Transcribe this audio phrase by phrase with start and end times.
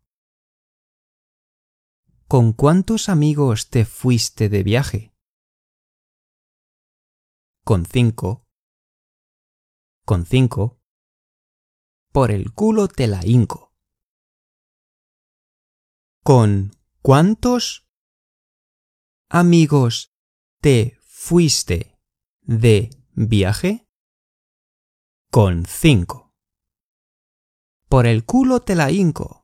[2.28, 5.14] ¿Con cuántos amigos te fuiste de viaje?
[7.64, 8.46] Con cinco.
[10.04, 10.80] Con cinco.
[12.12, 13.74] Por el culo te la hinco.
[16.24, 16.72] ¿Con
[17.03, 17.89] cuántos
[19.29, 20.15] amigos
[20.61, 21.99] te fuiste
[22.41, 23.89] de viaje?
[25.31, 26.33] Con cinco.
[27.89, 29.42] Por el culo te la hinco.